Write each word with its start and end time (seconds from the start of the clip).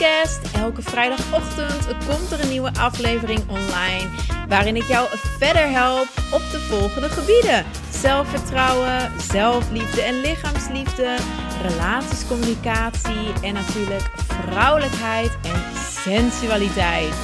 Elke 0.00 0.82
vrijdagochtend 0.82 1.86
komt 2.06 2.30
er 2.30 2.40
een 2.40 2.48
nieuwe 2.48 2.72
aflevering 2.78 3.40
online. 3.48 4.08
Waarin 4.48 4.76
ik 4.76 4.82
jou 4.82 5.08
verder 5.38 5.70
help 5.70 6.08
op 6.32 6.42
de 6.50 6.58
volgende 6.58 7.08
gebieden: 7.08 7.64
zelfvertrouwen, 7.90 9.10
zelfliefde 9.20 10.02
en 10.02 10.20
lichaamsliefde, 10.20 11.16
relatiescommunicatie 11.62 13.32
en 13.42 13.54
natuurlijk 13.54 14.10
vrouwelijkheid 14.26 15.38
en 15.42 15.62
sensualiteit. 16.02 17.14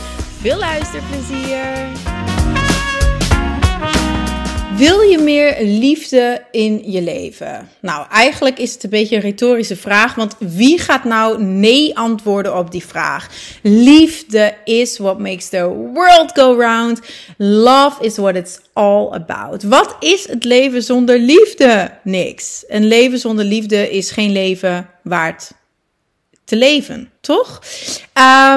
Veel 0.40 0.58
luisterplezier! 0.58 2.15
Wil 4.76 5.00
je 5.00 5.18
meer 5.18 5.56
liefde 5.60 6.44
in 6.50 6.90
je 6.90 7.02
leven? 7.02 7.68
Nou, 7.80 8.06
eigenlijk 8.10 8.58
is 8.58 8.72
het 8.72 8.84
een 8.84 8.90
beetje 8.90 9.16
een 9.16 9.22
retorische 9.22 9.76
vraag, 9.76 10.14
want 10.14 10.36
wie 10.38 10.78
gaat 10.78 11.04
nou 11.04 11.42
nee 11.42 11.98
antwoorden 11.98 12.58
op 12.58 12.70
die 12.70 12.86
vraag? 12.86 13.28
Liefde 13.62 14.54
is 14.64 14.98
what 14.98 15.18
makes 15.18 15.48
the 15.48 15.68
world 15.94 16.32
go 16.32 16.56
round. 16.58 17.00
Love 17.36 18.04
is 18.04 18.16
what 18.16 18.36
it's 18.36 18.60
all 18.72 19.12
about. 19.12 19.62
Wat 19.62 19.96
is 20.00 20.28
het 20.28 20.44
leven 20.44 20.82
zonder 20.82 21.18
liefde? 21.18 21.90
Niks. 22.02 22.64
Een 22.68 22.86
leven 22.86 23.18
zonder 23.18 23.44
liefde 23.44 23.90
is 23.90 24.10
geen 24.10 24.32
leven 24.32 24.90
waard 25.02 25.50
te 26.44 26.56
leven, 26.56 27.10
toch? 27.20 27.62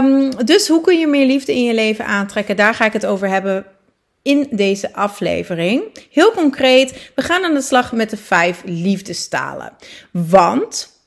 Um, 0.02 0.46
dus 0.46 0.68
hoe 0.68 0.82
kun 0.82 1.00
je 1.00 1.08
meer 1.08 1.26
liefde 1.26 1.56
in 1.56 1.64
je 1.64 1.74
leven 1.74 2.06
aantrekken? 2.06 2.56
Daar 2.56 2.74
ga 2.74 2.86
ik 2.86 2.94
het 2.94 3.06
over 3.06 3.30
hebben 3.30 3.66
in 4.22 4.48
deze 4.52 4.94
aflevering. 4.94 5.84
Heel 6.12 6.32
concreet, 6.32 7.12
we 7.16 7.22
gaan 7.22 7.44
aan 7.44 7.54
de 7.54 7.62
slag 7.62 7.92
met 7.92 8.10
de 8.10 8.18
vijf 8.18 8.62
liefdestalen. 8.66 9.74
Want 10.12 10.98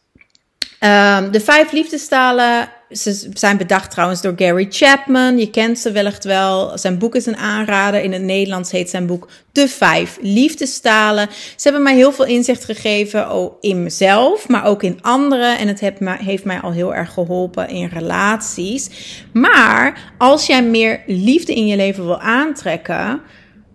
um, 0.80 1.30
de 1.30 1.40
vijf 1.40 1.72
liefdestalen 1.72 2.72
ze 2.92 3.30
zijn 3.34 3.56
bedacht 3.56 3.90
trouwens 3.90 4.20
door 4.20 4.32
Gary 4.36 4.66
Chapman. 4.70 5.38
Je 5.38 5.50
kent 5.50 5.78
ze 5.78 5.92
wellicht 5.92 6.24
wel. 6.24 6.78
Zijn 6.78 6.98
boek 6.98 7.14
is 7.14 7.26
een 7.26 7.36
aanrader. 7.36 8.02
In 8.02 8.12
het 8.12 8.22
Nederlands 8.22 8.70
heet 8.70 8.90
zijn 8.90 9.06
boek 9.06 9.28
De 9.52 9.68
Vijf 9.68 10.18
Liefdestalen. 10.20 11.28
Ze 11.30 11.62
hebben 11.62 11.82
mij 11.82 11.94
heel 11.94 12.12
veel 12.12 12.24
inzicht 12.24 12.64
gegeven 12.64 13.32
oh, 13.32 13.54
in 13.60 13.82
mezelf, 13.82 14.48
maar 14.48 14.64
ook 14.64 14.82
in 14.82 14.98
anderen. 15.02 15.58
En 15.58 15.68
het 15.68 15.80
heeft 16.20 16.44
mij 16.44 16.60
al 16.60 16.72
heel 16.72 16.94
erg 16.94 17.12
geholpen 17.12 17.68
in 17.68 17.90
relaties. 17.92 18.90
Maar 19.32 20.12
als 20.18 20.46
jij 20.46 20.62
meer 20.62 21.02
liefde 21.06 21.54
in 21.54 21.66
je 21.66 21.76
leven 21.76 22.04
wil 22.04 22.20
aantrekken 22.20 23.20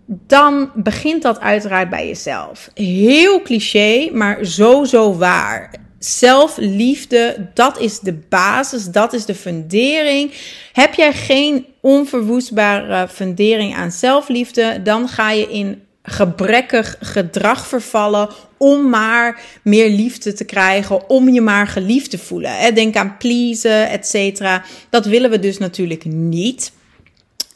dan 0.07 0.71
begint 0.75 1.21
dat 1.21 1.39
uiteraard 1.39 1.89
bij 1.89 2.07
jezelf. 2.07 2.69
Heel 2.73 3.41
cliché, 3.41 4.09
maar 4.13 4.45
zo, 4.45 4.83
zo 4.83 5.17
waar. 5.17 5.71
Zelfliefde, 6.00 7.50
dat 7.53 7.80
is 7.80 8.00
de 8.00 8.14
basis, 8.30 8.86
dat 8.86 9.14
is 9.14 9.26
de 9.26 9.36
fundering. 9.36 10.31
Heb 10.73 10.94
jij 10.94 11.14
geen 11.14 11.66
onverwoestbare 11.81 13.08
fundering 13.08 13.76
aan 13.76 13.92
zelfliefde, 13.92 14.81
dan 14.84 15.08
ga 15.08 15.31
je 15.31 15.52
in 15.52 15.81
gebrekkig 16.03 16.98
gedrag 17.00 17.68
vervallen 17.68 18.30
om 18.58 18.90
maar 18.90 19.42
meer 19.62 19.90
liefde 19.90 20.34
te 20.34 20.45
krijgen, 20.45 21.09
om 21.09 21.30
je 21.30 21.42
maar 21.42 21.68
geliefd 21.68 22.09
te 22.09 22.18
voelen. 22.18 22.75
Denk 22.75 22.95
aan 22.95 23.18
pleasen, 23.18 23.90
et 23.90 24.08
cetera. 24.08 24.64
Dat 24.90 25.06
willen 25.06 25.30
we 25.30 25.40
dus 25.40 25.58
natuurlijk 25.58 26.06
niet. 26.06 26.72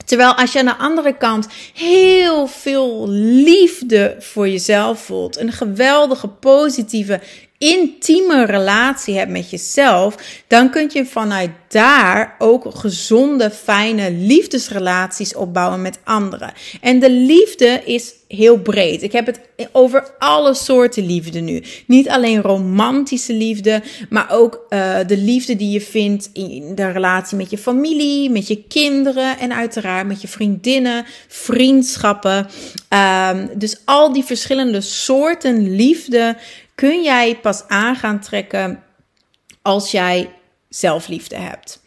Terwijl 0.06 0.34
als 0.34 0.52
je 0.52 0.60
aan 0.60 0.66
de 0.66 0.78
andere 0.78 1.18
kant 1.18 1.48
heel 1.74 2.48
veel 2.48 3.10
liefde 3.10 4.16
voor 4.20 4.50
jezelf 4.50 5.00
voelt, 5.00 5.38
een 5.38 5.52
geweldige 5.52 6.28
positieve 6.28 7.20
intieme 7.62 8.46
relatie 8.46 9.18
hebt 9.18 9.32
met 9.32 9.50
jezelf, 9.50 10.16
dan 10.48 10.70
kun 10.70 10.90
je 10.94 11.06
vanuit 11.06 11.52
daar 11.68 12.36
ook 12.40 12.66
gezonde, 12.76 13.52
fijne 13.52 14.12
liefdesrelaties 14.12 15.36
opbouwen 15.36 15.82
met 15.82 16.00
anderen. 16.04 16.54
En 16.82 17.00
de 17.00 17.12
liefde 17.12 17.82
is 17.86 18.14
heel 18.28 18.58
breed. 18.58 19.04
Ik 19.04 19.12
heb 19.12 19.26
het 19.26 19.40
over 19.72 20.14
alle 20.18 20.54
soorten 20.54 21.06
liefde 21.06 21.40
nu. 21.40 21.64
Niet 21.88 22.10
alleen 22.10 22.42
romantische 22.42 23.34
liefde, 23.34 23.82
maar 24.10 24.32
ook 24.32 24.66
uh, 24.70 24.98
de 25.08 25.18
liefde 25.18 25.56
die 25.56 25.72
je 25.72 25.82
vindt 25.82 26.30
in 26.34 26.76
de 26.76 26.92
relatie 26.92 27.38
met 27.38 27.50
je 27.50 27.58
familie, 27.58 28.30
met 28.30 28.48
je 28.48 28.64
kinderen 28.64 29.40
en 29.40 29.54
uiteraard 29.54 30.08
met 30.08 30.22
je 30.22 30.28
vriendinnen, 30.28 31.06
vriendschappen. 31.28 32.48
Um, 33.30 33.50
dus 33.56 33.82
al 33.86 34.14
die 34.14 34.24
verschillende 34.24 34.82
soorten 34.82 35.76
liefde 35.76 36.36
kun 36.76 37.04
jij 37.04 37.40
pas 37.40 37.64
aan 37.68 37.96
gaan 37.96 38.20
trekken 38.20 38.84
als 39.62 39.92
jij 39.92 40.32
zelfliefde 40.70 41.36
hebt. 41.36 41.82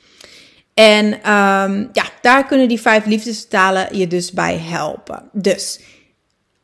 En 0.75 1.07
um, 1.07 1.89
ja, 1.93 2.05
daar 2.21 2.47
kunnen 2.47 2.69
die 2.69 2.81
vijf 2.81 3.05
liefdestalen 3.05 3.97
je 3.97 4.07
dus 4.07 4.33
bij 4.33 4.59
helpen. 4.59 5.29
Dus 5.33 5.81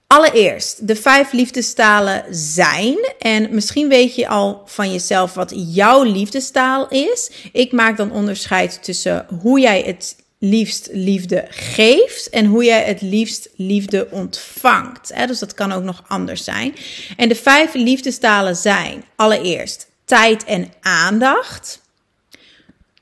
allereerst, 0.07 0.87
de 0.87 0.97
vijf 0.97 1.33
liefdestalen 1.33 2.25
zijn. 2.31 2.99
En 3.19 3.55
misschien 3.55 3.89
weet 3.89 4.15
je 4.15 4.29
al 4.29 4.63
van 4.67 4.93
jezelf 4.93 5.35
wat 5.35 5.53
jouw 5.55 6.03
liefdestaal 6.03 6.89
is. 6.89 7.31
Ik 7.53 7.73
maak 7.73 7.97
dan 7.97 8.13
onderscheid 8.13 8.83
tussen 8.83 9.27
hoe 9.41 9.61
jij 9.61 9.83
het 9.83 10.17
liefst 10.43 10.89
liefde 10.93 11.47
geeft 11.49 12.29
en 12.29 12.47
hoe 12.47 12.65
jij 12.65 12.83
het 12.83 13.01
liefst 13.01 13.49
liefde 13.57 14.09
ontvangt. 14.11 15.13
Dus 15.27 15.39
dat 15.39 15.55
kan 15.55 15.73
ook 15.73 15.83
nog 15.83 16.05
anders 16.07 16.45
zijn. 16.45 16.75
En 17.17 17.29
de 17.29 17.35
vijf 17.35 17.75
liefdestalen 17.75 18.57
zijn 18.57 19.05
allereerst 19.17 19.89
tijd 20.05 20.45
en 20.45 20.73
aandacht. 20.81 21.81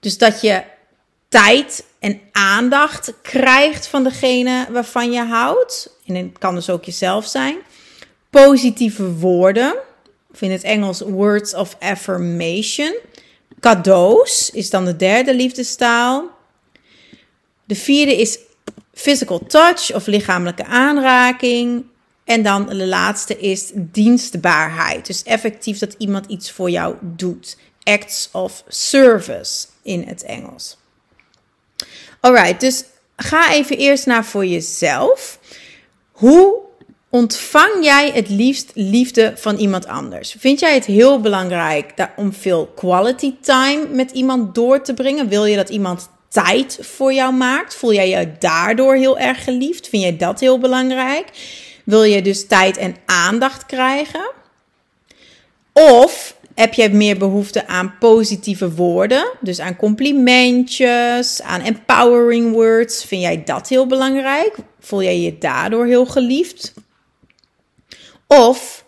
Dus 0.01 0.19
dat 0.19 0.41
je 0.41 0.63
tijd 1.29 1.85
en 1.99 2.21
aandacht 2.33 3.13
krijgt 3.23 3.87
van 3.87 4.05
degene 4.05 4.67
waarvan 4.71 5.13
je 5.13 5.25
houdt. 5.25 5.97
En 6.07 6.15
het 6.15 6.39
kan 6.39 6.55
dus 6.55 6.71
ook 6.71 6.85
jezelf 6.85 7.27
zijn. 7.27 7.57
Positieve 8.31 9.13
woorden, 9.15 9.77
of 10.33 10.43
in 10.43 10.51
het 10.51 10.63
Engels 10.63 11.01
words 11.01 11.55
of 11.55 11.77
affirmation. 11.81 12.95
Cadeaus 13.61 14.51
is 14.51 14.71
dan 14.71 14.85
de 14.85 14.97
derde 14.97 15.35
liefdestaal. 15.35 16.38
De 17.69 17.75
vierde 17.75 18.17
is 18.17 18.39
physical 18.95 19.47
touch 19.47 19.95
of 19.95 20.07
lichamelijke 20.07 20.65
aanraking. 20.65 21.85
En 22.25 22.43
dan 22.43 22.67
de 22.67 22.87
laatste 22.87 23.39
is 23.39 23.71
dienstbaarheid. 23.75 25.07
Dus 25.07 25.23
effectief 25.23 25.79
dat 25.79 25.95
iemand 25.99 26.27
iets 26.27 26.51
voor 26.51 26.71
jou 26.71 26.95
doet. 27.01 27.57
Acts 27.83 28.29
of 28.33 28.65
service 28.69 29.67
in 29.83 30.03
het 30.07 30.23
Engels. 30.23 30.77
Alright, 32.21 32.61
dus 32.61 32.85
ga 33.17 33.53
even 33.53 33.79
eerst 33.79 34.07
naar 34.07 34.25
voor 34.25 34.47
jezelf. 34.47 35.39
Hoe 36.13 36.61
ontvang 37.11 37.85
jij 37.85 38.11
het 38.11 38.29
liefst 38.29 38.71
liefde 38.75 39.33
van 39.37 39.57
iemand 39.57 39.87
anders? 39.87 40.37
Vind 40.39 40.61
jij 40.61 40.75
het 40.75 40.85
heel 40.85 41.21
belangrijk 41.21 42.09
om 42.17 42.33
veel 42.33 42.67
quality 42.67 43.35
time 43.41 43.87
met 43.89 44.11
iemand 44.11 44.55
door 44.55 44.83
te 44.83 44.95
brengen? 44.95 45.29
Wil 45.29 45.45
je 45.45 45.57
dat 45.57 45.69
iemand 45.69 46.09
tijd 46.29 46.79
voor 46.81 47.13
jou 47.13 47.35
maakt? 47.35 47.75
Voel 47.75 47.93
jij 47.93 48.09
je 48.09 48.33
daardoor 48.39 48.95
heel 48.95 49.19
erg 49.19 49.45
geliefd? 49.45 49.89
Vind 49.89 50.03
jij 50.03 50.17
dat 50.17 50.41
heel 50.41 50.59
belangrijk? 50.59 51.27
Wil 51.85 52.03
je 52.03 52.23
dus 52.23 52.47
tijd 52.47 52.77
en 52.77 52.97
aandacht 53.07 53.67
krijgen? 53.67 54.31
Of 55.73 56.37
heb 56.55 56.75
je 56.75 56.89
meer 56.89 57.19
behoefte 57.19 57.67
aan 57.67 57.95
positieve 57.99 58.75
woorden? 58.75 59.31
Dus 59.41 59.61
aan 59.61 59.77
complimentjes, 59.77 61.43
aan 61.43 61.61
empowering 61.61 62.53
words. 62.53 63.05
Vind 63.05 63.23
jij 63.23 63.45
dat 63.45 63.69
heel 63.69 63.87
belangrijk? 63.87 64.55
Voel 64.81 65.03
jij 65.03 65.21
je 65.21 65.39
daardoor 65.39 65.87
heel 65.87 66.07
geliefd? 66.07 66.75
Of 68.27 68.85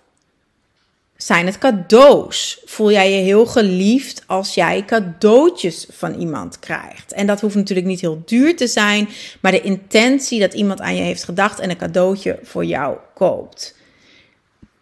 zijn 1.22 1.46
het 1.46 1.58
cadeaus? 1.58 2.62
Voel 2.64 2.90
jij 2.90 3.12
je 3.12 3.22
heel 3.22 3.46
geliefd 3.46 4.22
als 4.26 4.54
jij 4.54 4.84
cadeautjes 4.84 5.86
van 5.90 6.14
iemand 6.14 6.58
krijgt? 6.58 7.12
En 7.12 7.26
dat 7.26 7.40
hoeft 7.40 7.54
natuurlijk 7.54 7.86
niet 7.86 8.00
heel 8.00 8.22
duur 8.24 8.56
te 8.56 8.66
zijn, 8.66 9.08
maar 9.40 9.52
de 9.52 9.60
intentie 9.60 10.40
dat 10.40 10.54
iemand 10.54 10.80
aan 10.80 10.94
je 10.94 11.02
heeft 11.02 11.24
gedacht 11.24 11.58
en 11.58 11.70
een 11.70 11.76
cadeautje 11.76 12.38
voor 12.42 12.64
jou 12.64 12.96
koopt. 13.14 13.76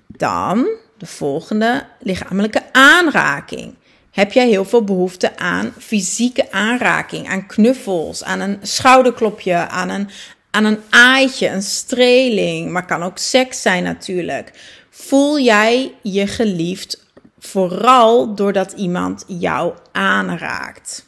Dan 0.06 0.68
de 0.98 1.06
volgende 1.06 1.86
lichamelijke 2.00 2.62
aanraking. 2.72 3.74
Heb 4.10 4.32
jij 4.32 4.48
heel 4.48 4.64
veel 4.64 4.84
behoefte 4.84 5.36
aan 5.36 5.74
fysieke 5.78 6.52
aanraking, 6.52 7.28
aan 7.28 7.46
knuffels, 7.46 8.24
aan 8.24 8.40
een 8.40 8.58
schouderklopje, 8.62 9.54
aan 9.54 9.88
een, 9.88 10.08
aan 10.50 10.64
een 10.64 10.80
aaitje, 10.90 11.48
een 11.48 11.62
streling, 11.62 12.70
maar 12.70 12.86
kan 12.86 13.02
ook 13.02 13.18
seks 13.18 13.62
zijn 13.62 13.82
natuurlijk 13.82 14.52
voel 15.00 15.40
jij 15.40 15.94
je 16.02 16.26
geliefd 16.26 17.06
vooral 17.38 18.34
doordat 18.34 18.72
iemand 18.72 19.24
jou 19.26 19.74
aanraakt. 19.92 21.06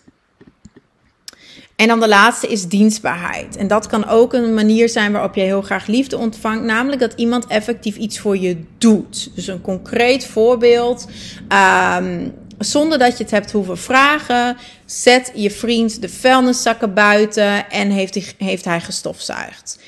En 1.76 1.88
dan 1.88 2.00
de 2.00 2.08
laatste 2.08 2.48
is 2.48 2.68
dienstbaarheid. 2.68 3.56
En 3.56 3.68
dat 3.68 3.86
kan 3.86 4.06
ook 4.06 4.32
een 4.32 4.54
manier 4.54 4.88
zijn 4.88 5.12
waarop 5.12 5.34
je 5.34 5.40
heel 5.40 5.62
graag 5.62 5.86
liefde 5.86 6.18
ontvangt. 6.18 6.64
Namelijk 6.64 7.00
dat 7.00 7.12
iemand 7.16 7.46
effectief 7.46 7.96
iets 7.96 8.18
voor 8.18 8.38
je 8.38 8.64
doet. 8.78 9.30
Dus 9.34 9.46
een 9.46 9.60
concreet 9.60 10.26
voorbeeld. 10.26 11.06
Um, 11.98 12.34
zonder 12.58 12.98
dat 12.98 13.16
je 13.16 13.22
het 13.22 13.32
hebt 13.32 13.52
hoeven 13.52 13.78
vragen, 13.78 14.56
zet 14.84 15.32
je 15.34 15.50
vriend 15.50 16.00
de 16.00 16.08
vuilniszakken 16.08 16.94
buiten 16.94 17.70
en 17.70 17.90
heeft 17.90 18.14
hij, 18.14 18.24
heeft 18.38 18.64
hij 18.64 18.80
gestofzuigd. 18.80 19.78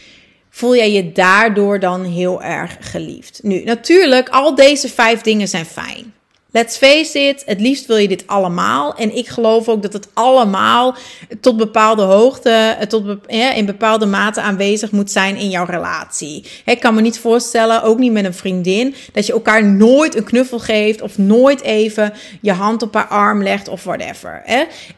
Voel 0.54 0.76
jij 0.76 0.92
je 0.92 1.12
daardoor 1.12 1.80
dan 1.80 2.04
heel 2.04 2.42
erg 2.42 2.76
geliefd? 2.80 3.40
Nu, 3.42 3.64
natuurlijk, 3.64 4.28
al 4.28 4.54
deze 4.54 4.88
vijf 4.88 5.20
dingen 5.20 5.48
zijn 5.48 5.66
fijn. 5.66 6.14
Let's 6.54 6.76
face 6.76 7.18
it, 7.18 7.42
het 7.46 7.60
liefst 7.60 7.86
wil 7.86 7.96
je 7.96 8.08
dit 8.08 8.26
allemaal. 8.26 8.94
En 8.94 9.16
ik 9.16 9.28
geloof 9.28 9.68
ook 9.68 9.82
dat 9.82 9.92
het 9.92 10.08
allemaal 10.14 10.96
tot 11.40 11.56
bepaalde 11.56 12.02
hoogte, 12.02 12.50
eh, 12.50 12.86
tot 12.86 13.16
in 13.54 13.66
bepaalde 13.66 14.06
mate 14.06 14.40
aanwezig 14.40 14.90
moet 14.90 15.10
zijn 15.10 15.36
in 15.36 15.50
jouw 15.50 15.64
relatie. 15.64 16.44
Ik 16.64 16.80
kan 16.80 16.94
me 16.94 17.00
niet 17.00 17.18
voorstellen, 17.18 17.82
ook 17.82 17.98
niet 17.98 18.12
met 18.12 18.24
een 18.24 18.34
vriendin, 18.34 18.94
dat 19.12 19.26
je 19.26 19.32
elkaar 19.32 19.64
nooit 19.64 20.16
een 20.16 20.24
knuffel 20.24 20.58
geeft 20.58 21.02
of 21.02 21.18
nooit 21.18 21.62
even 21.62 22.12
je 22.40 22.52
hand 22.52 22.82
op 22.82 22.94
haar 22.94 23.08
arm 23.08 23.42
legt 23.42 23.68
of 23.68 23.84
whatever. 23.84 24.42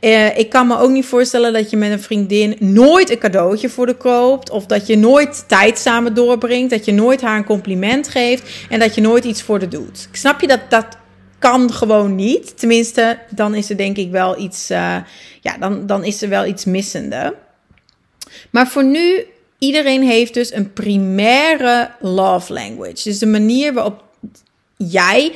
Eh, 0.01 0.39
ik 0.39 0.51
kan 0.51 0.67
me 0.67 0.79
ook 0.79 0.91
niet 0.91 1.07
voorstellen 1.07 1.53
dat 1.53 1.71
je 1.71 1.77
met 1.77 1.91
een 1.91 2.01
vriendin 2.01 2.57
nooit 2.59 3.11
een 3.11 3.19
cadeautje 3.19 3.69
voor 3.69 3.87
de 3.87 3.97
koopt 3.97 4.51
of 4.51 4.67
dat 4.67 4.87
je 4.87 4.97
nooit 4.97 5.45
tijd 5.49 5.79
samen 5.79 6.15
doorbrengt, 6.15 6.71
dat 6.71 6.85
je 6.85 6.93
nooit 6.93 7.21
haar 7.21 7.37
een 7.37 7.45
compliment 7.45 8.09
geeft 8.09 8.43
en 8.69 8.79
dat 8.79 8.95
je 8.95 9.01
nooit 9.01 9.25
iets 9.25 9.43
voor 9.43 9.59
de 9.59 9.69
doet. 9.69 10.09
Snap 10.13 10.41
je 10.41 10.47
dat 10.47 10.61
dat 10.69 10.87
kan 11.51 11.73
gewoon 11.73 12.15
niet. 12.15 12.59
Tenminste, 12.59 13.19
dan 13.31 13.55
is 13.55 13.71
er 13.71 13.77
denk 13.77 13.97
ik 13.97 14.11
wel 14.11 14.39
iets, 14.41 14.71
uh, 14.71 14.97
ja, 15.41 15.59
dan, 15.59 15.87
dan 15.87 16.05
is 16.05 16.23
er 16.23 16.29
wel 16.29 16.47
iets 16.47 16.65
missende. 16.65 17.35
Maar 18.51 18.69
voor 18.69 18.85
nu, 18.85 19.27
iedereen 19.59 20.03
heeft 20.03 20.35
dus 20.35 20.53
een 20.53 20.73
primaire 20.73 21.91
love 22.01 22.53
language. 22.53 23.03
Dus 23.03 23.19
de 23.19 23.27
manier 23.27 23.73
waarop 23.73 24.03
jij 24.77 25.33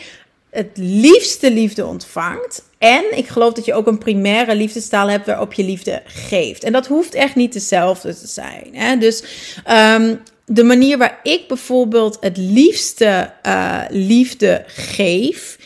het 0.50 0.70
liefste 0.74 1.52
liefde 1.52 1.86
ontvangt. 1.86 2.62
En 2.78 3.04
ik 3.16 3.28
geloof 3.28 3.52
dat 3.52 3.64
je 3.64 3.74
ook 3.74 3.86
een 3.86 3.98
primaire 3.98 4.54
liefdestaal 4.54 5.08
hebt 5.08 5.26
waarop 5.26 5.52
je 5.52 5.64
liefde 5.64 6.02
geeft. 6.04 6.64
En 6.64 6.72
dat 6.72 6.86
hoeft 6.86 7.14
echt 7.14 7.34
niet 7.34 7.52
dezelfde 7.52 8.18
te 8.18 8.26
zijn. 8.26 8.68
Hè? 8.72 8.96
Dus 8.96 9.24
um, 9.70 10.20
de 10.48 10.64
manier 10.64 10.98
waar 10.98 11.20
ik 11.22 11.48
bijvoorbeeld 11.48 12.16
het 12.20 12.36
liefste 12.36 13.32
uh, 13.46 13.82
liefde 13.88 14.64
geef, 14.66 15.57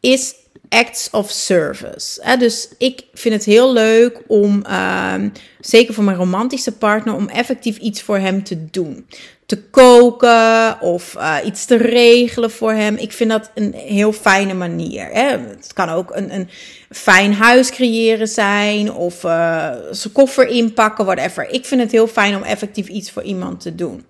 is 0.00 0.34
acts 0.70 1.10
of 1.10 1.30
service. 1.30 2.36
Dus 2.38 2.68
ik 2.78 3.04
vind 3.14 3.34
het 3.34 3.44
heel 3.44 3.72
leuk 3.72 4.22
om, 4.26 4.64
uh, 4.66 5.14
zeker 5.60 5.94
voor 5.94 6.04
mijn 6.04 6.16
romantische 6.16 6.72
partner, 6.72 7.14
om 7.14 7.28
effectief 7.28 7.76
iets 7.76 8.02
voor 8.02 8.18
hem 8.18 8.44
te 8.44 8.70
doen. 8.70 9.06
Te 9.46 9.62
koken 9.62 10.80
of 10.80 11.14
uh, 11.16 11.36
iets 11.44 11.64
te 11.64 11.76
regelen 11.76 12.50
voor 12.50 12.72
hem. 12.72 12.96
Ik 12.96 13.12
vind 13.12 13.30
dat 13.30 13.50
een 13.54 13.74
heel 13.74 14.12
fijne 14.12 14.54
manier. 14.54 15.06
Hè? 15.06 15.38
Het 15.38 15.72
kan 15.72 15.88
ook 15.88 16.16
een, 16.16 16.34
een 16.34 16.48
fijn 16.90 17.34
huis 17.34 17.70
creëren 17.70 18.28
zijn 18.28 18.92
of 18.92 19.24
uh, 19.24 19.70
zijn 19.90 20.12
koffer 20.12 20.46
inpakken, 20.46 21.04
whatever. 21.04 21.50
Ik 21.50 21.64
vind 21.64 21.80
het 21.80 21.90
heel 21.90 22.06
fijn 22.06 22.36
om 22.36 22.42
effectief 22.42 22.88
iets 22.88 23.10
voor 23.10 23.22
iemand 23.22 23.60
te 23.60 23.74
doen. 23.74 24.04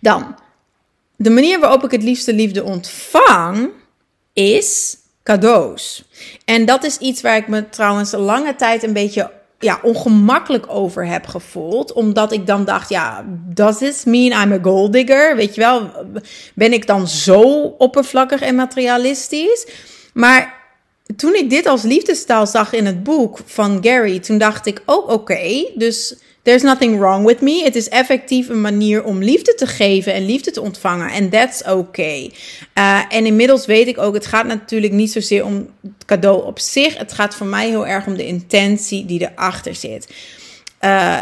Dan, 0.00 0.36
de 1.16 1.30
manier 1.30 1.60
waarop 1.60 1.84
ik 1.84 1.90
het 1.90 2.02
liefste 2.02 2.34
liefde 2.34 2.64
ontvang 2.64 3.70
is 4.38 4.96
cadeaus. 5.22 6.04
En 6.44 6.64
dat 6.64 6.84
is 6.84 6.98
iets 6.98 7.20
waar 7.20 7.36
ik 7.36 7.48
me 7.48 7.68
trouwens 7.68 8.12
lange 8.12 8.54
tijd 8.54 8.82
een 8.82 8.92
beetje 8.92 9.30
ja, 9.58 9.78
ongemakkelijk 9.82 10.64
over 10.68 11.06
heb 11.06 11.26
gevoeld. 11.26 11.92
Omdat 11.92 12.32
ik 12.32 12.46
dan 12.46 12.64
dacht, 12.64 12.88
ja, 12.88 13.24
does 13.54 13.78
this 13.78 14.04
mean 14.04 14.42
I'm 14.42 14.52
a 14.52 14.58
gold 14.62 14.92
digger? 14.92 15.36
Weet 15.36 15.54
je 15.54 15.60
wel, 15.60 15.90
ben 16.54 16.72
ik 16.72 16.86
dan 16.86 17.08
zo 17.08 17.40
oppervlakkig 17.78 18.40
en 18.40 18.54
materialistisch? 18.54 19.66
Maar 20.12 20.54
toen 21.16 21.34
ik 21.34 21.50
dit 21.50 21.66
als 21.66 21.82
liefdestaal 21.82 22.46
zag 22.46 22.72
in 22.72 22.86
het 22.86 23.02
boek 23.02 23.38
van 23.44 23.78
Gary, 23.82 24.18
toen 24.18 24.38
dacht 24.38 24.66
ik 24.66 24.82
ook, 24.84 25.08
oh, 25.08 25.12
oké, 25.12 25.70
dus 25.74 26.16
There's 26.48 26.62
nothing 26.62 26.98
wrong 26.98 27.26
with 27.26 27.40
me. 27.40 27.62
Het 27.62 27.76
is 27.76 27.88
effectief 27.88 28.48
een 28.48 28.60
manier 28.60 29.04
om 29.04 29.22
liefde 29.22 29.54
te 29.54 29.66
geven 29.66 30.14
en 30.14 30.26
liefde 30.26 30.50
te 30.50 30.60
ontvangen. 30.60 31.10
En 31.10 31.28
that's 31.30 31.62
okay. 31.64 32.32
Uh, 32.74 33.00
en 33.08 33.26
inmiddels 33.26 33.66
weet 33.66 33.86
ik 33.86 33.98
ook, 33.98 34.14
het 34.14 34.26
gaat 34.26 34.46
natuurlijk 34.46 34.92
niet 34.92 35.12
zozeer 35.12 35.44
om 35.44 35.54
het 35.82 36.04
cadeau 36.06 36.44
op 36.44 36.58
zich. 36.58 36.98
Het 36.98 37.12
gaat 37.12 37.34
voor 37.34 37.46
mij 37.46 37.68
heel 37.68 37.86
erg 37.86 38.06
om 38.06 38.16
de 38.16 38.26
intentie 38.26 39.06
die 39.06 39.30
erachter 39.30 39.74
zit. 39.74 40.14
Uh, 40.80 41.20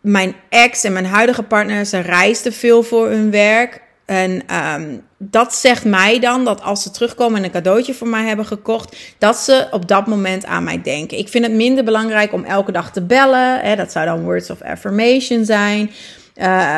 mijn 0.00 0.34
ex 0.48 0.84
en 0.84 0.92
mijn 0.92 1.06
huidige 1.06 1.42
partner, 1.42 1.86
ze 1.86 1.98
reisden 1.98 2.52
veel 2.52 2.82
voor 2.82 3.08
hun 3.08 3.30
werk. 3.30 3.80
En 4.04 4.42
um, 4.80 5.05
dat 5.18 5.54
zegt 5.54 5.84
mij 5.84 6.18
dan 6.20 6.44
dat 6.44 6.62
als 6.62 6.82
ze 6.82 6.90
terugkomen 6.90 7.38
en 7.38 7.44
een 7.44 7.50
cadeautje 7.50 7.94
voor 7.94 8.08
mij 8.08 8.26
hebben 8.26 8.46
gekocht, 8.46 8.96
dat 9.18 9.36
ze 9.36 9.68
op 9.70 9.88
dat 9.88 10.06
moment 10.06 10.44
aan 10.44 10.64
mij 10.64 10.82
denken. 10.82 11.18
Ik 11.18 11.28
vind 11.28 11.44
het 11.44 11.54
minder 11.54 11.84
belangrijk 11.84 12.32
om 12.32 12.44
elke 12.44 12.72
dag 12.72 12.92
te 12.92 13.02
bellen. 13.02 13.60
Hè, 13.60 13.76
dat 13.76 13.92
zou 13.92 14.06
dan 14.06 14.22
words 14.22 14.50
of 14.50 14.62
affirmation 14.62 15.44
zijn. 15.44 15.90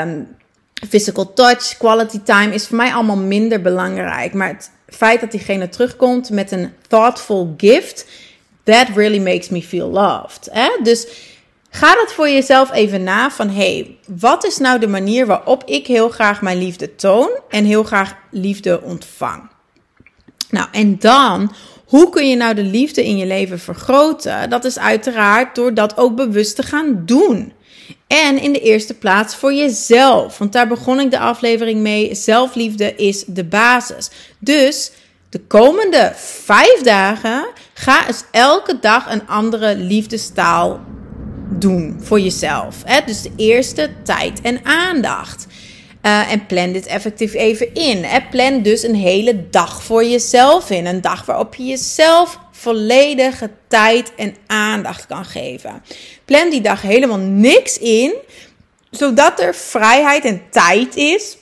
Um, 0.02 0.36
physical 0.88 1.32
touch, 1.32 1.76
quality 1.78 2.20
time 2.24 2.54
is 2.54 2.66
voor 2.66 2.76
mij 2.76 2.92
allemaal 2.92 3.16
minder 3.16 3.62
belangrijk. 3.62 4.34
Maar 4.34 4.48
het 4.48 4.70
feit 4.86 5.20
dat 5.20 5.30
diegene 5.30 5.68
terugkomt 5.68 6.30
met 6.30 6.50
een 6.50 6.72
thoughtful 6.88 7.54
gift, 7.56 8.06
that 8.62 8.86
really 8.94 9.18
makes 9.18 9.48
me 9.48 9.62
feel 9.62 9.88
loved. 9.88 10.50
Dus 10.82 11.06
Ga 11.70 11.94
dat 11.94 12.12
voor 12.12 12.28
jezelf 12.28 12.72
even 12.72 13.02
na 13.02 13.30
van 13.30 13.50
hey, 13.50 13.96
wat 14.06 14.44
is 14.44 14.58
nou 14.58 14.78
de 14.78 14.88
manier 14.88 15.26
waarop 15.26 15.64
ik 15.64 15.86
heel 15.86 16.08
graag 16.08 16.42
mijn 16.42 16.58
liefde 16.58 16.94
toon 16.94 17.30
en 17.48 17.64
heel 17.64 17.82
graag 17.82 18.16
liefde 18.30 18.82
ontvang? 18.82 19.50
Nou, 20.50 20.68
en 20.72 20.98
dan, 20.98 21.52
hoe 21.84 22.10
kun 22.10 22.28
je 22.28 22.36
nou 22.36 22.54
de 22.54 22.62
liefde 22.62 23.04
in 23.04 23.16
je 23.16 23.26
leven 23.26 23.58
vergroten? 23.58 24.50
Dat 24.50 24.64
is 24.64 24.78
uiteraard 24.78 25.54
door 25.54 25.74
dat 25.74 25.96
ook 25.96 26.16
bewust 26.16 26.56
te 26.56 26.62
gaan 26.62 27.02
doen. 27.04 27.52
En 28.06 28.40
in 28.40 28.52
de 28.52 28.60
eerste 28.60 28.94
plaats 28.94 29.34
voor 29.34 29.52
jezelf. 29.52 30.38
Want 30.38 30.52
daar 30.52 30.68
begon 30.68 31.00
ik 31.00 31.10
de 31.10 31.18
aflevering 31.18 31.80
mee. 31.80 32.14
Zelfliefde 32.14 32.94
is 32.94 33.24
de 33.26 33.44
basis. 33.44 34.10
Dus 34.38 34.90
de 35.28 35.40
komende 35.40 36.12
vijf 36.44 36.80
dagen 36.82 37.48
ga 37.74 38.06
eens 38.06 38.24
elke 38.30 38.78
dag 38.80 39.12
een 39.12 39.26
andere 39.26 39.76
liefdestaal 39.76 40.80
doen 41.50 41.96
voor 42.02 42.20
jezelf. 42.20 42.76
Hè? 42.84 43.00
Dus 43.06 43.22
de 43.22 43.32
eerste 43.36 43.90
tijd 44.04 44.40
en 44.40 44.60
aandacht. 44.64 45.46
Uh, 46.02 46.32
en 46.32 46.46
plan 46.46 46.72
dit 46.72 46.86
effectief 46.86 47.34
even 47.34 47.74
in. 47.74 48.04
Hè? 48.04 48.18
Plan 48.30 48.62
dus 48.62 48.82
een 48.82 48.94
hele 48.94 49.48
dag 49.50 49.82
voor 49.82 50.04
jezelf 50.04 50.70
in. 50.70 50.86
Een 50.86 51.00
dag 51.00 51.24
waarop 51.24 51.54
je 51.54 51.64
jezelf 51.64 52.38
volledige 52.52 53.50
tijd 53.68 54.14
en 54.14 54.36
aandacht 54.46 55.06
kan 55.06 55.24
geven. 55.24 55.82
Plan 56.24 56.50
die 56.50 56.60
dag 56.60 56.82
helemaal 56.82 57.18
niks 57.18 57.78
in, 57.78 58.14
zodat 58.90 59.40
er 59.40 59.54
vrijheid 59.54 60.24
en 60.24 60.42
tijd 60.50 60.96
is 60.96 61.36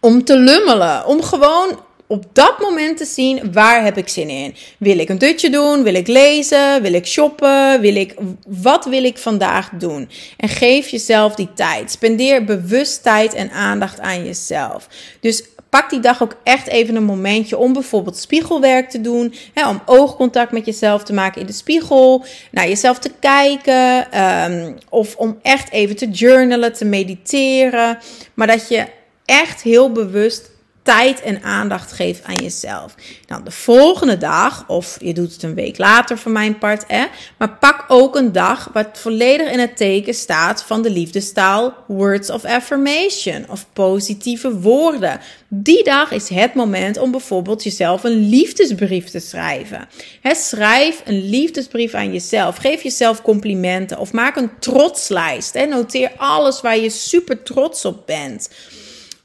om 0.00 0.24
te 0.24 0.38
lummelen. 0.38 1.06
Om 1.06 1.22
gewoon 1.22 1.80
op 2.12 2.24
dat 2.32 2.58
moment 2.60 2.96
te 2.96 3.04
zien 3.04 3.52
waar 3.52 3.84
heb 3.84 3.96
ik 3.96 4.08
zin 4.08 4.28
in. 4.28 4.54
Wil 4.78 4.98
ik 4.98 5.08
een 5.08 5.18
dutje 5.18 5.50
doen? 5.50 5.82
Wil 5.82 5.94
ik 5.94 6.06
lezen? 6.06 6.82
Wil 6.82 6.92
ik 6.92 7.06
shoppen? 7.06 7.80
Wil 7.80 7.96
ik, 7.96 8.14
wat 8.46 8.84
wil 8.84 9.04
ik 9.04 9.18
vandaag 9.18 9.70
doen? 9.78 10.08
En 10.36 10.48
geef 10.48 10.88
jezelf 10.88 11.34
die 11.34 11.48
tijd. 11.54 11.90
Spendeer 11.90 12.44
bewust 12.44 13.02
tijd 13.02 13.34
en 13.34 13.50
aandacht 13.50 14.00
aan 14.00 14.24
jezelf. 14.24 14.88
Dus 15.20 15.44
pak 15.68 15.90
die 15.90 16.00
dag 16.00 16.22
ook 16.22 16.36
echt 16.44 16.66
even 16.66 16.96
een 16.96 17.04
momentje 17.04 17.58
om 17.58 17.72
bijvoorbeeld 17.72 18.16
spiegelwerk 18.16 18.90
te 18.90 19.00
doen. 19.00 19.34
Hè, 19.54 19.68
om 19.68 19.82
oogcontact 19.86 20.52
met 20.52 20.66
jezelf 20.66 21.02
te 21.02 21.12
maken 21.12 21.40
in 21.40 21.46
de 21.46 21.52
spiegel. 21.52 22.24
Naar 22.50 22.68
jezelf 22.68 22.98
te 22.98 23.10
kijken. 23.20 24.20
Um, 24.52 24.78
of 24.88 25.16
om 25.16 25.38
echt 25.42 25.70
even 25.70 25.96
te 25.96 26.10
journalen, 26.10 26.72
te 26.72 26.84
mediteren. 26.84 27.98
Maar 28.34 28.46
dat 28.46 28.68
je 28.68 28.86
echt 29.24 29.62
heel 29.62 29.92
bewust 29.92 30.50
tijd 30.82 31.20
en 31.20 31.42
aandacht 31.42 31.92
geeft 31.92 32.24
aan 32.24 32.36
jezelf. 32.36 32.94
Nou, 33.26 33.44
de 33.44 33.50
volgende 33.50 34.18
dag, 34.18 34.64
of 34.66 34.96
je 35.00 35.14
doet 35.14 35.32
het 35.32 35.42
een 35.42 35.54
week 35.54 35.78
later 35.78 36.18
voor 36.18 36.32
mijn 36.32 36.58
part, 36.58 36.84
hè, 36.86 37.04
maar 37.38 37.50
pak 37.50 37.84
ook 37.88 38.16
een 38.16 38.32
dag 38.32 38.70
wat 38.72 38.86
volledig 38.92 39.50
in 39.50 39.58
het 39.58 39.76
teken 39.76 40.14
staat 40.14 40.62
van 40.62 40.82
de 40.82 40.90
liefdestaal 40.90 41.74
words 41.86 42.30
of 42.30 42.44
affirmation 42.44 43.44
of 43.48 43.66
positieve 43.72 44.60
woorden. 44.60 45.20
Die 45.48 45.84
dag 45.84 46.10
is 46.10 46.28
het 46.28 46.54
moment 46.54 46.98
om 46.98 47.10
bijvoorbeeld 47.10 47.62
jezelf 47.62 48.04
een 48.04 48.28
liefdesbrief 48.28 49.08
te 49.08 49.20
schrijven. 49.20 49.88
He, 50.20 50.34
schrijf 50.34 51.02
een 51.04 51.28
liefdesbrief 51.28 51.94
aan 51.94 52.12
jezelf. 52.12 52.56
Geef 52.56 52.82
jezelf 52.82 53.22
complimenten 53.22 53.98
of 53.98 54.12
maak 54.12 54.36
een 54.36 54.50
trotslijst. 54.58 55.54
He, 55.54 55.66
noteer 55.66 56.12
alles 56.16 56.60
waar 56.60 56.78
je 56.78 56.90
super 56.90 57.42
trots 57.42 57.84
op 57.84 58.06
bent. 58.06 58.50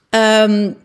Um, 0.09 0.77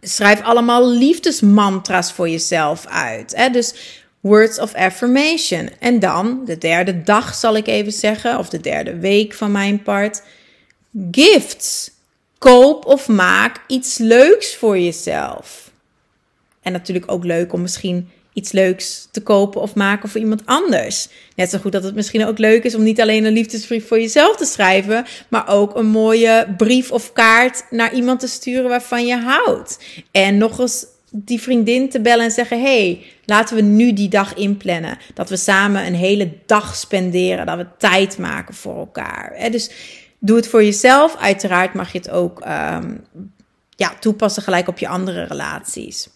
schrijf 0.00 0.42
allemaal 0.42 0.88
liefdesmantra's 0.90 2.12
voor 2.12 2.28
jezelf 2.28 2.86
uit. 2.86 3.36
Hè? 3.36 3.50
Dus 3.50 3.74
words 4.20 4.60
of 4.60 4.74
affirmation. 4.74 5.70
En 5.78 5.98
dan, 5.98 6.44
de 6.44 6.58
derde 6.58 7.02
dag 7.02 7.34
zal 7.34 7.56
ik 7.56 7.66
even 7.66 7.92
zeggen, 7.92 8.38
of 8.38 8.48
de 8.48 8.60
derde 8.60 8.98
week 8.98 9.34
van 9.34 9.52
mijn 9.52 9.82
part, 9.82 10.22
gifts. 11.10 11.90
Koop 12.38 12.86
of 12.86 13.08
maak 13.08 13.60
iets 13.66 13.98
leuks 13.98 14.56
voor 14.56 14.78
jezelf. 14.78 15.70
En 16.62 16.72
natuurlijk 16.72 17.10
ook 17.10 17.24
leuk 17.24 17.52
om 17.52 17.60
misschien 17.60 18.10
iets 18.32 18.52
leuks 18.52 19.08
te 19.10 19.22
kopen 19.22 19.60
of 19.60 19.74
maken 19.74 20.08
voor 20.08 20.20
iemand 20.20 20.42
anders. 20.44 21.08
Net 21.34 21.50
zo 21.50 21.58
goed 21.58 21.72
dat 21.72 21.82
het 21.82 21.94
misschien 21.94 22.26
ook 22.26 22.38
leuk 22.38 22.64
is 22.64 22.74
om 22.74 22.82
niet 22.82 23.00
alleen 23.00 23.24
een 23.24 23.32
liefdesbrief 23.32 23.88
voor 23.88 24.00
jezelf 24.00 24.36
te 24.36 24.44
schrijven, 24.44 25.04
maar 25.28 25.48
ook 25.48 25.76
een 25.76 25.86
mooie 25.86 26.54
brief 26.56 26.92
of 26.92 27.12
kaart 27.12 27.64
naar 27.70 27.94
iemand 27.94 28.20
te 28.20 28.28
sturen 28.28 28.68
waarvan 28.68 29.06
je 29.06 29.16
houdt. 29.16 29.78
En 30.10 30.38
nog 30.38 30.58
eens 30.58 30.86
die 31.10 31.40
vriendin 31.40 31.88
te 31.88 32.00
bellen 32.00 32.24
en 32.24 32.30
zeggen: 32.30 32.60
hey, 32.60 33.04
laten 33.24 33.56
we 33.56 33.62
nu 33.62 33.92
die 33.92 34.08
dag 34.08 34.34
inplannen. 34.34 34.98
Dat 35.14 35.28
we 35.28 35.36
samen 35.36 35.86
een 35.86 35.94
hele 35.94 36.30
dag 36.46 36.76
spenderen. 36.76 37.46
Dat 37.46 37.56
we 37.56 37.66
tijd 37.78 38.18
maken 38.18 38.54
voor 38.54 38.76
elkaar. 38.76 39.50
Dus 39.50 39.70
doe 40.18 40.36
het 40.36 40.48
voor 40.48 40.64
jezelf. 40.64 41.16
Uiteraard 41.16 41.74
mag 41.74 41.92
je 41.92 41.98
het 41.98 42.10
ook 42.10 42.44
um, 42.46 43.04
ja, 43.76 43.94
toepassen 44.00 44.42
gelijk 44.42 44.68
op 44.68 44.78
je 44.78 44.88
andere 44.88 45.24
relaties. 45.24 46.08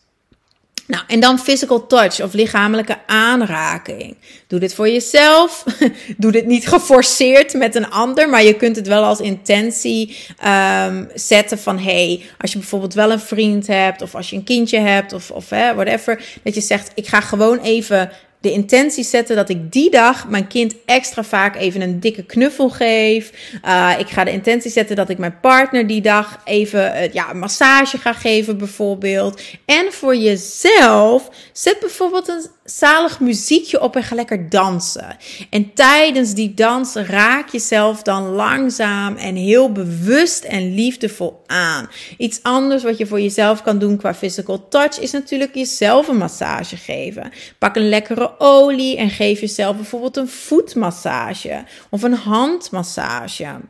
Nou, 0.92 1.04
en 1.06 1.20
dan 1.20 1.38
physical 1.38 1.87
touch 1.87 2.22
of 2.22 2.32
lichamelijke 2.32 2.99
aanraking. 3.06 4.16
Doe 4.46 4.61
dit 4.61 4.75
voor 4.75 4.88
jezelf. 4.88 5.64
Doe 6.16 6.32
dit 6.32 6.46
niet 6.46 6.68
geforceerd 6.68 7.54
met 7.54 7.75
een 7.75 7.90
ander, 7.90 8.28
maar 8.28 8.42
je 8.42 8.54
kunt 8.54 8.76
het 8.76 8.87
wel 8.87 9.04
als 9.04 9.20
intentie 9.20 10.16
um, 10.46 11.08
zetten 11.14 11.58
van 11.58 11.78
hey, 11.78 12.22
als 12.38 12.52
je 12.52 12.58
bijvoorbeeld 12.58 12.94
wel 12.94 13.12
een 13.12 13.20
vriend 13.20 13.66
hebt 13.66 14.02
of 14.02 14.14
als 14.14 14.30
je 14.30 14.37
een 14.37 14.44
kindje 14.44 14.78
hebt 14.78 15.12
of, 15.12 15.30
of 15.30 15.50
hè, 15.50 15.75
whatever, 15.75 16.25
dat 16.42 16.54
je 16.54 16.61
zegt 16.61 16.90
ik 16.94 17.06
ga 17.06 17.20
gewoon 17.20 17.58
even 17.58 18.11
de 18.42 18.52
intentie 18.52 19.04
zetten 19.04 19.37
dat 19.37 19.49
ik 19.49 19.72
die 19.72 19.90
dag 19.90 20.28
mijn 20.28 20.46
kind 20.46 20.75
extra 20.87 21.25
vaak 21.25 21.56
even 21.56 21.80
een 21.80 22.00
dikke 22.00 22.22
knuffel 22.22 22.70
geef. 22.70 23.32
Uh, 23.64 23.92
ik 23.99 24.08
ga 24.08 24.25
de 24.25 24.30
intentie 24.30 24.70
zetten 24.70 24.96
dat 24.96 25.08
ik 25.08 25.18
mijn 25.18 25.40
partner 25.40 25.87
die 25.87 26.00
dag 26.00 26.40
even 26.44 26.80
uh, 26.80 27.12
ja, 27.12 27.30
een 27.30 27.38
massage 27.38 27.99
ga 27.99 28.12
geven, 28.12 28.58
bijvoorbeeld. 28.58 29.40
En 29.64 29.92
voor 29.92 30.16
jezelf, 30.16 31.30
zet 31.52 31.80
bijvoorbeeld 31.80 32.28
een 32.28 32.46
zalig 32.64 33.20
muziekje 33.20 33.80
op 33.80 33.96
en 33.96 34.02
ga 34.02 34.14
lekker 34.14 34.49
dansen. 34.49 35.16
En 35.50 35.75
tijdens 35.75 36.34
die 36.34 36.54
dans 36.54 36.94
raak 36.94 37.49
jezelf 37.49 38.02
dan 38.02 38.28
langzaam 38.28 39.16
en 39.16 39.34
heel 39.34 39.72
bewust 39.72 40.44
en 40.44 40.75
liefdevol 40.75 41.42
aan. 41.46 41.88
Iets 42.18 42.42
anders 42.42 42.82
wat 42.82 42.99
je 42.99 43.06
voor 43.06 43.20
jezelf 43.20 43.62
kan 43.62 43.78
doen 43.78 43.96
qua 43.96 44.14
physical 44.14 44.68
touch 44.68 45.00
is 45.00 45.11
natuurlijk 45.11 45.54
jezelf 45.54 46.08
een 46.08 46.16
massage 46.16 46.76
geven. 46.76 47.32
Pak 47.58 47.76
een 47.76 47.88
lekkere 47.88 48.31
olie 48.38 48.96
en 48.96 49.10
geef 49.10 49.40
jezelf 49.40 49.76
bijvoorbeeld 49.76 50.16
een 50.16 50.28
voetmassage 50.28 51.64
of 51.90 52.02
een 52.02 52.14
handmassage. 52.14 53.60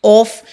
Of 0.00 0.44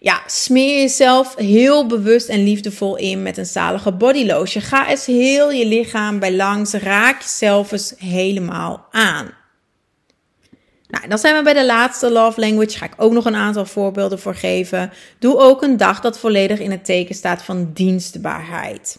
ja, 0.00 0.20
smeer 0.26 0.80
jezelf 0.80 1.34
heel 1.36 1.86
bewust 1.86 2.28
en 2.28 2.44
liefdevol 2.44 2.96
in 2.96 3.22
met 3.22 3.36
een 3.36 3.46
zalige 3.46 3.92
bodylotion. 3.92 4.62
Ga 4.62 4.88
eens 4.88 5.06
heel 5.06 5.50
je 5.50 5.66
lichaam 5.66 6.18
bij 6.18 6.32
langs. 6.32 6.72
Raak 6.72 7.22
jezelf 7.22 7.72
eens 7.72 7.94
helemaal 7.98 8.86
aan. 8.90 9.30
Nou, 10.88 11.08
dan 11.08 11.18
zijn 11.18 11.36
we 11.36 11.42
bij 11.42 11.52
de 11.52 11.66
laatste 11.66 12.10
love 12.10 12.40
language. 12.40 12.78
Ga 12.78 12.84
ik 12.84 12.94
ook 12.96 13.12
nog 13.12 13.24
een 13.24 13.34
aantal 13.34 13.66
voorbeelden 13.66 14.18
voor 14.18 14.34
geven. 14.34 14.92
Doe 15.18 15.38
ook 15.38 15.62
een 15.62 15.76
dag 15.76 16.00
dat 16.00 16.18
volledig 16.18 16.58
in 16.58 16.70
het 16.70 16.84
teken 16.84 17.14
staat 17.14 17.42
van 17.42 17.70
dienstbaarheid. 17.72 18.98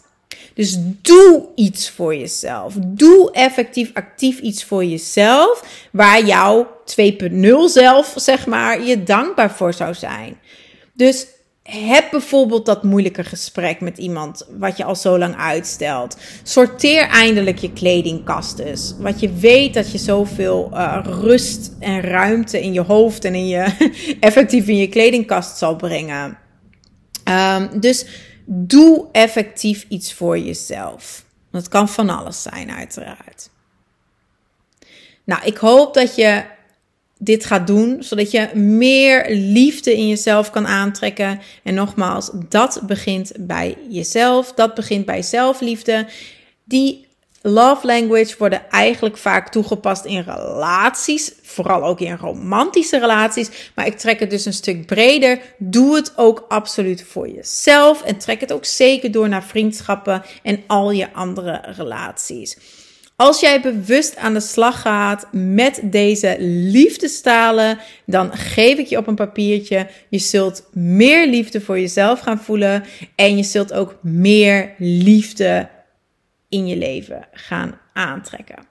Dus 0.54 0.78
doe 1.02 1.48
iets 1.56 1.90
voor 1.90 2.16
jezelf. 2.16 2.74
Doe 2.88 3.32
effectief 3.32 3.92
actief 3.94 4.40
iets 4.40 4.64
voor 4.64 4.86
jezelf. 4.86 5.64
Waar 5.92 6.26
jouw 6.26 6.68
2.0 7.02 7.40
zelf, 7.66 8.14
zeg 8.16 8.46
maar, 8.46 8.84
je 8.84 9.04
dankbaar 9.04 9.52
voor 9.52 9.74
zou 9.74 9.94
zijn. 9.94 10.38
Dus 10.94 11.28
heb 11.72 12.08
bijvoorbeeld 12.12 12.66
dat 12.66 12.84
moeilijke 12.84 13.24
gesprek 13.24 13.82
met 13.82 13.98
iemand 13.98 14.48
wat 14.58 14.78
je 14.78 14.84
al 14.84 14.96
zo 14.96 15.18
lang 15.18 15.36
uitstelt. 15.36 16.18
Sorteer 16.44 17.08
eindelijk 17.08 17.58
je 17.58 17.74
kledingkast 17.74 18.60
eens. 18.60 18.96
Wat 19.00 19.20
je 19.20 19.34
weet 19.34 19.74
dat 19.74 19.92
je 19.92 19.98
zoveel 19.98 20.70
uh, 20.74 21.00
rust 21.04 21.72
en 21.80 22.02
ruimte 22.02 22.62
in 22.62 22.74
je 22.74 22.82
hoofd 22.82 23.26
en 23.26 23.36
in 23.36 23.48
je 23.48 23.66
effectief 24.20 24.68
in 24.68 24.78
je 24.78 24.90
kledingkast 24.90 25.58
zal 25.58 25.76
brengen. 25.76 26.38
Um, 27.24 27.80
dus 27.80 28.06
doe 28.52 29.08
effectief 29.12 29.86
iets 29.90 30.14
voor 30.14 30.40
jezelf. 30.40 31.24
Dat 31.52 31.68
kan 31.68 31.90
van 31.90 32.10
alles 32.10 32.42
zijn, 32.42 32.72
uiteraard. 32.72 33.50
Nou, 35.24 35.44
ik 35.44 35.58
hoop 35.58 35.94
dat 35.94 36.16
je 36.16 36.44
dit 37.18 37.46
gaat 37.46 37.68
doen, 37.68 38.04
zodat 38.04 38.32
je 38.32 38.50
meer 38.56 39.30
liefde 39.36 39.98
in 39.98 40.08
jezelf 40.08 40.50
kan 40.50 40.68
aantrekken. 40.68 41.42
En 41.64 41.74
nogmaals, 41.74 42.30
dat 42.50 42.82
begint 42.86 43.32
bij 43.40 43.78
jezelf. 43.90 44.54
Dat 44.54 44.74
begint 44.74 45.06
bij 45.06 45.22
zelfliefde. 45.22 46.08
Die 46.64 47.08
love 47.42 47.86
language 47.86 48.36
worden 48.38 48.70
eigenlijk 48.70 49.18
vaak 49.18 49.52
toegepast 49.52 50.06
in 50.06 50.22
relaties, 50.22 51.34
vooral 51.42 51.84
ook 51.84 52.00
in 52.00 52.18
romantische 52.18 53.00
relaties. 53.00 53.72
Maar 53.76 53.86
ik 53.86 53.98
trek 53.98 54.20
het 54.20 54.30
dus 54.30 54.46
een 54.46 54.54
stuk 54.54 54.86
breder. 54.86 55.40
Doe 55.58 55.96
het 55.96 56.14
ook 56.16 56.46
absoluut 56.48 57.04
voor 57.04 57.30
jezelf 57.30 58.04
en 58.04 58.18
trek 58.18 58.40
het 58.42 58.54
ook 58.54 58.66
zeker 58.66 59.12
door 59.12 59.30
naar 59.30 59.44
vriendschappen 59.44 60.24
en 60.44 60.64
al 60.68 60.92
je 60.92 61.14
andere 61.14 61.62
relaties. 61.78 62.58
Als 63.16 63.40
jij 63.40 63.62
bewust 63.62 64.18
aan 64.18 64.34
de 64.34 64.40
slag 64.40 64.82
gaat 64.82 65.28
met 65.32 65.80
deze 65.84 66.36
liefdestalen, 66.40 67.80
dan 68.06 68.32
geef 68.38 68.78
ik 68.78 68.88
je 68.88 68.98
op 68.98 69.08
een 69.08 69.16
papiertje. 69.16 69.88
Je 70.10 70.20
zult 70.20 70.64
meer 70.74 71.28
liefde 71.28 71.62
voor 71.62 71.80
jezelf 71.80 72.20
gaan 72.20 72.40
voelen 72.40 72.84
en 73.16 73.38
je 73.38 73.44
zult 73.44 73.74
ook 73.74 73.96
meer 74.02 74.74
liefde 74.78 75.70
in 76.50 76.68
je 76.68 76.78
leven 76.78 77.28
gaan 77.32 77.80
aantrekken. 77.94 78.68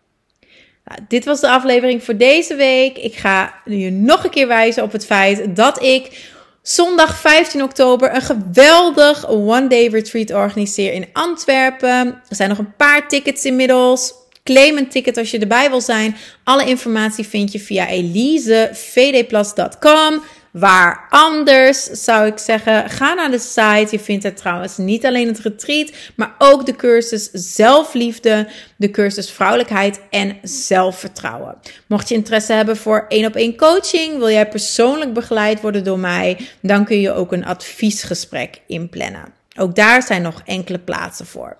Nou, 0.85 1.01
dit 1.09 1.25
was 1.25 1.41
de 1.41 1.49
aflevering 1.49 2.05
voor 2.05 2.17
deze 2.17 2.55
week. 2.55 2.99
Ik 2.99 3.15
ga 3.15 3.55
je 3.65 3.91
nog 3.91 4.25
een 4.25 4.31
keer 4.31 4.49
wijzen 4.49 4.83
op 4.83 4.93
het 4.93 5.07
feit 5.07 5.57
dat 5.57 5.83
ik 5.83 6.31
zondag 6.63 7.17
15 7.17 7.63
oktober 7.63 8.15
een 8.15 8.23
geweldig 8.23 9.29
one-day 9.29 9.87
retreat 9.87 10.33
organiseer 10.33 10.93
in 10.93 11.09
Antwerpen. 11.13 12.23
Er 12.29 12.37
zijn 12.37 12.49
nog 12.49 12.59
een 12.59 12.77
paar 12.77 13.09
tickets 13.09 13.45
inmiddels. 13.45 14.15
Claim 14.45 14.77
een 14.77 14.89
ticket 14.89 15.17
als 15.17 15.31
je 15.31 15.39
erbij 15.39 15.71
wil 15.71 15.81
zijn. 15.81 16.17
Alle 16.45 16.67
informatie 16.67 17.27
vind 17.27 17.53
je 17.53 17.61
via 17.61 17.89
elisevdplus.com. 17.89 20.23
Waar 20.59 21.07
anders 21.09 21.83
zou 21.83 22.27
ik 22.27 22.39
zeggen, 22.39 22.91
ga 22.91 23.15
naar 23.15 23.31
de 23.31 23.39
site. 23.39 23.89
Je 23.91 23.99
vindt 23.99 24.25
er 24.25 24.35
trouwens 24.35 24.77
niet 24.77 25.07
alleen 25.07 25.27
het 25.27 25.39
retreat, 25.39 25.93
maar 26.17 26.35
ook 26.39 26.67
de 26.67 26.77
cursus 26.77 27.31
zelfliefde, 27.33 28.49
de 28.77 28.91
cursus 28.91 29.31
vrouwelijkheid 29.31 30.01
en 30.11 30.39
zelfvertrouwen. 30.43 31.57
Mocht 31.87 32.09
je 32.09 32.15
interesse 32.15 32.53
hebben 32.53 32.77
voor 32.77 33.05
één 33.09 33.27
op 33.27 33.35
één 33.35 33.57
coaching, 33.57 34.19
wil 34.19 34.31
jij 34.31 34.49
persoonlijk 34.49 35.13
begeleid 35.13 35.61
worden 35.61 35.85
door 35.85 35.99
mij, 35.99 36.39
dan 36.63 36.85
kun 36.85 37.01
je 37.01 37.13
ook 37.13 37.33
een 37.33 37.45
adviesgesprek 37.45 38.61
inplannen. 38.67 39.33
Ook 39.59 39.75
daar 39.75 40.03
zijn 40.03 40.23
nog 40.23 40.43
enkele 40.45 40.79
plaatsen 40.79 41.27
voor. 41.27 41.57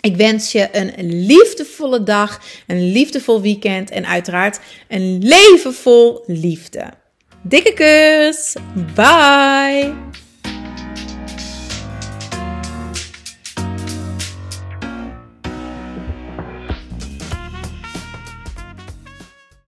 Ik 0.00 0.16
wens 0.16 0.52
je 0.52 0.68
een 0.72 1.26
liefdevolle 1.26 2.02
dag, 2.02 2.40
een 2.66 2.92
liefdevol 2.92 3.40
weekend 3.40 3.90
en 3.90 4.06
uiteraard 4.06 4.60
een 4.88 5.18
leven 5.22 5.74
vol 5.74 6.22
liefde. 6.26 7.02
Dikke 7.44 7.74
kus. 7.76 8.56
Bye. 8.96 9.92